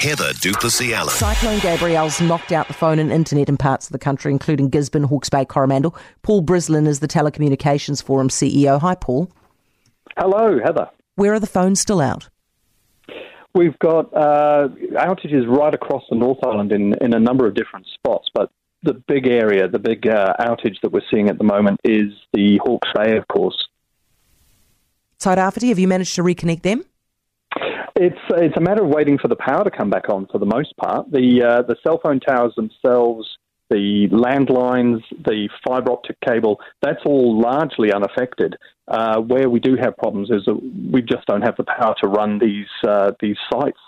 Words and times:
Heather 0.00 0.32
du 0.34 0.52
Plessis-Allen. 0.52 1.14
Cyclone 1.14 1.58
Gabrielle's 1.60 2.20
knocked 2.20 2.52
out 2.52 2.68
the 2.68 2.74
phone 2.74 2.98
and 2.98 3.10
internet 3.10 3.48
in 3.48 3.56
parts 3.56 3.86
of 3.86 3.92
the 3.92 3.98
country, 3.98 4.30
including 4.30 4.68
Gisborne, 4.68 5.04
Hawke's 5.04 5.30
Bay, 5.30 5.44
Coromandel. 5.44 5.96
Paul 6.22 6.42
Brislen 6.42 6.86
is 6.86 7.00
the 7.00 7.08
Telecommunications 7.08 8.02
Forum 8.02 8.28
CEO. 8.28 8.80
Hi, 8.80 8.94
Paul. 8.94 9.30
Hello, 10.18 10.58
Heather. 10.62 10.88
Where 11.14 11.32
are 11.32 11.40
the 11.40 11.46
phones 11.46 11.80
still 11.80 12.00
out? 12.00 12.28
We've 13.54 13.78
got 13.78 14.12
uh, 14.14 14.68
outages 14.92 15.48
right 15.48 15.74
across 15.74 16.02
the 16.10 16.16
North 16.16 16.38
Island 16.44 16.72
in, 16.72 16.94
in 17.00 17.14
a 17.14 17.18
number 17.18 17.46
of 17.46 17.54
different 17.54 17.86
spots, 17.94 18.28
but 18.34 18.50
the 18.82 18.92
big 19.08 19.26
area, 19.26 19.66
the 19.66 19.78
big 19.78 20.06
uh, 20.06 20.34
outage 20.38 20.80
that 20.82 20.92
we're 20.92 21.00
seeing 21.10 21.30
at 21.30 21.38
the 21.38 21.44
moment 21.44 21.80
is 21.82 22.12
the 22.34 22.60
Hawke's 22.62 22.90
Bay, 22.94 23.16
of 23.16 23.26
course. 23.28 23.56
Tairāwhiti, 25.18 25.70
have 25.70 25.78
you 25.78 25.88
managed 25.88 26.14
to 26.16 26.22
reconnect 26.22 26.62
them? 26.62 26.84
It's 27.98 28.18
it's 28.30 28.56
a 28.58 28.60
matter 28.60 28.84
of 28.84 28.90
waiting 28.90 29.16
for 29.16 29.28
the 29.28 29.36
power 29.36 29.64
to 29.64 29.70
come 29.70 29.88
back 29.88 30.10
on 30.10 30.26
for 30.26 30.38
the 30.38 30.46
most 30.46 30.76
part. 30.76 31.10
The 31.10 31.42
uh, 31.42 31.62
the 31.62 31.76
cell 31.82 31.98
phone 32.04 32.20
towers 32.20 32.52
themselves, 32.54 33.26
the 33.70 34.08
landlines, 34.12 35.00
the 35.24 35.48
fibre 35.66 35.92
optic 35.92 36.18
cable, 36.20 36.60
that's 36.82 37.00
all 37.06 37.40
largely 37.40 37.92
unaffected. 37.92 38.56
Uh, 38.86 39.20
where 39.20 39.48
we 39.48 39.60
do 39.60 39.76
have 39.80 39.96
problems 39.96 40.30
is 40.30 40.44
that 40.44 40.60
we 40.92 41.00
just 41.00 41.26
don't 41.26 41.42
have 41.42 41.56
the 41.56 41.64
power 41.64 41.94
to 42.02 42.06
run 42.06 42.38
these 42.38 42.68
uh, 42.86 43.12
these 43.20 43.36
sites. 43.50 43.78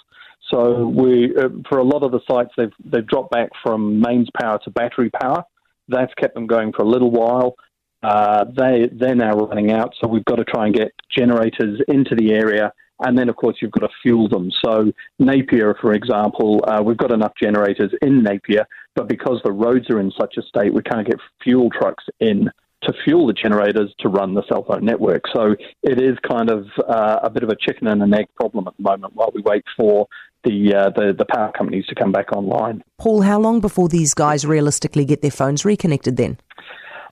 So 0.51 0.87
we, 0.89 1.37
uh, 1.37 1.51
for 1.69 1.79
a 1.79 1.85
lot 1.85 2.03
of 2.03 2.11
the 2.11 2.21
sites, 2.27 2.51
they've 2.57 2.73
they've 2.83 3.07
dropped 3.07 3.31
back 3.31 3.51
from 3.63 4.01
mains 4.01 4.29
power 4.41 4.59
to 4.65 4.71
battery 4.71 5.11
power. 5.11 5.45
That's 5.89 6.13
kept 6.15 6.35
them 6.35 6.47
going 6.47 6.73
for 6.73 6.83
a 6.83 6.89
little 6.89 7.11
while. 7.11 7.57
Uh, 8.03 8.45
they 8.57 8.89
they're 8.91 9.15
now 9.15 9.35
running 9.37 9.71
out, 9.71 9.93
so 10.01 10.09
we've 10.09 10.25
got 10.25 10.37
to 10.37 10.45
try 10.45 10.65
and 10.67 10.75
get 10.75 10.93
generators 11.15 11.81
into 11.89 12.15
the 12.15 12.33
area, 12.33 12.73
and 13.01 13.19
then 13.19 13.29
of 13.29 13.37
course 13.37 13.57
you've 13.61 13.73
got 13.73 13.87
to 13.87 13.93
fuel 14.03 14.29
them. 14.29 14.51
So 14.65 14.93
Napier, 15.19 15.75
for 15.81 15.93
example, 15.93 16.65
uh, 16.67 16.83
we've 16.83 16.97
got 16.97 17.13
enough 17.13 17.33
generators 17.41 17.93
in 18.03 18.23
Napier, 18.23 18.67
but 18.95 19.09
because 19.09 19.41
the 19.45 19.53
roads 19.53 19.91
are 19.91 20.01
in 20.01 20.13
such 20.19 20.37
a 20.37 20.43
state, 20.43 20.73
we 20.73 20.83
can't 20.83 21.07
get 21.07 21.19
fuel 21.43 21.71
trucks 21.71 22.05
in 22.21 22.51
to 22.83 22.93
fuel 23.05 23.27
the 23.27 23.33
generators 23.33 23.93
to 23.99 24.09
run 24.09 24.35
the 24.35 24.43
cell 24.49 24.65
phone 24.65 24.85
network. 24.85 25.25
So 25.35 25.57
it 25.83 26.01
is 26.01 26.17
kind 26.29 26.49
of 26.49 26.67
uh, 26.89 27.19
a 27.23 27.31
bit 27.31 27.43
of 27.43 27.49
a 27.49 27.57
chicken 27.57 27.89
and 27.89 28.03
an 28.03 28.15
egg 28.15 28.27
problem 28.37 28.69
at 28.69 28.77
the 28.77 28.83
moment 28.83 29.15
while 29.15 29.31
we 29.35 29.43
wait 29.43 29.65
for 29.77 30.07
the, 30.45 30.75
uh, 30.75 30.91
the 30.91 31.13
the 31.19 31.25
power 31.25 31.51
companies 31.57 31.85
to 31.87 31.95
come 31.95 32.13
back 32.13 32.33
online. 32.33 32.83
Paul, 32.99 33.23
how 33.23 33.41
long 33.41 33.61
before 33.61 33.89
these 33.89 34.15
guys 34.15 34.47
realistically 34.47 35.05
get 35.05 35.21
their 35.21 35.33
phones 35.33 35.65
reconnected 35.65 36.17
then? 36.17 36.39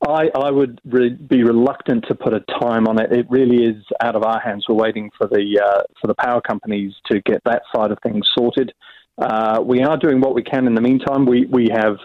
I, 0.06 0.28
I 0.34 0.50
would 0.50 0.80
re- 0.84 1.10
be 1.10 1.42
reluctant 1.42 2.04
to 2.08 2.14
put 2.14 2.34
a 2.34 2.40
time 2.60 2.86
on 2.86 3.00
it. 3.00 3.12
It 3.12 3.26
really 3.30 3.64
is 3.64 3.82
out 4.02 4.14
of 4.14 4.22
our 4.24 4.40
hands. 4.40 4.66
We're 4.68 4.74
waiting 4.74 5.10
for 5.16 5.26
the 5.26 5.60
uh, 5.64 5.82
for 6.00 6.06
the 6.06 6.14
power 6.14 6.40
companies 6.40 6.92
to 7.10 7.20
get 7.22 7.42
that 7.44 7.62
side 7.74 7.90
of 7.90 7.98
things 8.02 8.28
sorted. 8.36 8.72
Uh, 9.18 9.62
we 9.64 9.82
are 9.82 9.96
doing 9.96 10.20
what 10.20 10.34
we 10.34 10.42
can 10.42 10.66
in 10.66 10.74
the 10.74 10.82
meantime. 10.82 11.24
We 11.24 11.46
we 11.46 11.68
have 11.72 11.96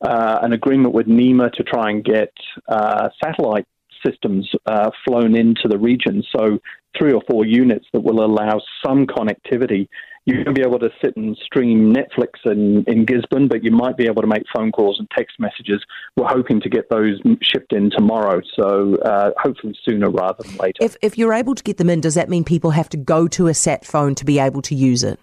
uh, 0.00 0.40
an 0.42 0.52
agreement 0.52 0.94
with 0.94 1.06
NEMA 1.06 1.50
to 1.50 1.62
try 1.62 1.90
and 1.90 2.04
get 2.04 2.32
uh, 2.68 3.08
satellite 3.22 3.66
systems 4.04 4.50
uh, 4.66 4.90
flown 5.04 5.36
into 5.36 5.68
the 5.68 5.78
region. 5.78 6.22
So 6.36 6.58
three 6.98 7.12
or 7.12 7.22
four 7.28 7.46
units 7.46 7.86
that 7.92 8.00
will 8.00 8.24
allow 8.24 8.60
some 8.84 9.06
connectivity 9.06 9.88
you 10.26 10.42
won't 10.44 10.56
be 10.56 10.62
able 10.62 10.80
to 10.80 10.90
sit 11.02 11.16
and 11.16 11.36
stream 11.36 11.94
Netflix 11.94 12.30
in, 12.44 12.84
in 12.88 13.04
Gisborne, 13.04 13.46
but 13.46 13.62
you 13.62 13.70
might 13.70 13.96
be 13.96 14.06
able 14.06 14.22
to 14.22 14.28
make 14.28 14.42
phone 14.54 14.72
calls 14.72 14.98
and 14.98 15.08
text 15.16 15.38
messages. 15.38 15.82
We're 16.16 16.26
hoping 16.26 16.60
to 16.62 16.68
get 16.68 16.90
those 16.90 17.20
shipped 17.40 17.72
in 17.72 17.90
tomorrow, 17.90 18.40
so 18.58 18.96
uh, 18.96 19.30
hopefully 19.40 19.78
sooner 19.84 20.10
rather 20.10 20.42
than 20.42 20.56
later. 20.56 20.78
If, 20.80 20.96
if 21.00 21.16
you're 21.16 21.32
able 21.32 21.54
to 21.54 21.62
get 21.62 21.78
them 21.78 21.88
in, 21.88 22.00
does 22.00 22.16
that 22.16 22.28
mean 22.28 22.42
people 22.42 22.72
have 22.72 22.88
to 22.90 22.96
go 22.96 23.28
to 23.28 23.46
a 23.46 23.54
sat 23.54 23.84
phone 23.84 24.16
to 24.16 24.24
be 24.24 24.40
able 24.40 24.62
to 24.62 24.74
use 24.74 25.04
it? 25.04 25.20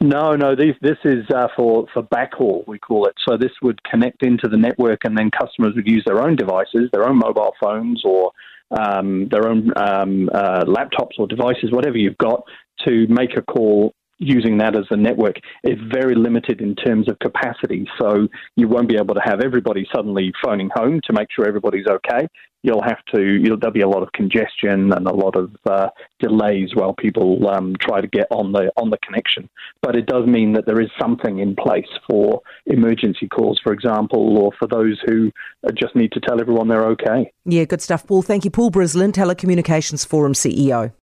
No, 0.00 0.34
no. 0.36 0.54
These, 0.54 0.74
this 0.80 0.98
is 1.04 1.24
uh, 1.34 1.48
for 1.56 1.86
for 1.92 2.02
backhaul, 2.02 2.66
we 2.66 2.78
call 2.78 3.06
it. 3.06 3.14
So 3.26 3.36
this 3.36 3.52
would 3.62 3.82
connect 3.84 4.24
into 4.24 4.48
the 4.48 4.56
network, 4.56 5.00
and 5.04 5.16
then 5.16 5.30
customers 5.30 5.74
would 5.74 5.86
use 5.86 6.02
their 6.06 6.22
own 6.22 6.36
devices, 6.36 6.90
their 6.92 7.08
own 7.08 7.18
mobile 7.18 7.54
phones, 7.60 8.02
or 8.04 8.32
um, 8.70 9.28
their 9.30 9.48
own 9.48 9.70
um, 9.76 10.28
uh, 10.32 10.64
laptops 10.64 11.18
or 11.18 11.26
devices, 11.26 11.70
whatever 11.70 11.96
you've 11.96 12.18
got, 12.18 12.44
to 12.86 13.06
make 13.08 13.36
a 13.36 13.42
call 13.42 13.94
using 14.22 14.58
that 14.58 14.76
as 14.76 14.86
a 14.90 14.96
network 14.96 15.36
is 15.64 15.78
very 15.92 16.14
limited 16.14 16.60
in 16.60 16.74
terms 16.76 17.08
of 17.08 17.18
capacity. 17.18 17.86
So 18.00 18.28
you 18.56 18.68
won't 18.68 18.88
be 18.88 18.96
able 18.96 19.14
to 19.14 19.20
have 19.24 19.40
everybody 19.40 19.86
suddenly 19.94 20.32
phoning 20.44 20.70
home 20.74 21.00
to 21.04 21.12
make 21.12 21.28
sure 21.34 21.46
everybody's 21.46 21.86
okay. 21.86 22.28
You'll 22.64 22.82
have 22.82 23.04
to. 23.12 23.20
You'll, 23.20 23.58
there'll 23.58 23.72
be 23.72 23.80
a 23.80 23.88
lot 23.88 24.04
of 24.04 24.12
congestion 24.12 24.92
and 24.92 25.08
a 25.08 25.12
lot 25.12 25.34
of 25.34 25.50
uh, 25.68 25.88
delays 26.20 26.70
while 26.74 26.94
people 26.94 27.48
um, 27.48 27.74
try 27.80 28.00
to 28.00 28.06
get 28.06 28.28
on 28.30 28.52
the 28.52 28.70
on 28.76 28.88
the 28.88 28.98
connection. 28.98 29.50
But 29.82 29.96
it 29.96 30.06
does 30.06 30.26
mean 30.26 30.52
that 30.52 30.64
there 30.64 30.80
is 30.80 30.88
something 31.00 31.40
in 31.40 31.56
place 31.56 31.88
for 32.08 32.40
emergency 32.66 33.26
calls, 33.26 33.60
for 33.64 33.72
example, 33.72 34.38
or 34.38 34.52
for 34.60 34.68
those 34.68 35.00
who 35.06 35.32
just 35.74 35.96
need 35.96 36.12
to 36.12 36.20
tell 36.20 36.40
everyone 36.40 36.68
they're 36.68 36.86
okay. 36.86 37.32
Yeah, 37.44 37.64
good 37.64 37.82
stuff, 37.82 38.06
Paul. 38.06 38.22
Thank 38.22 38.44
you, 38.44 38.52
Paul 38.52 38.70
Brislen, 38.70 39.12
Telecommunications 39.12 40.06
Forum 40.06 40.32
CEO. 40.32 40.92